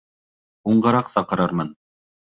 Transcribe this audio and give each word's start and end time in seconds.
Һуңғараҡ 0.69 1.13
саҡырырмын. 1.17 1.73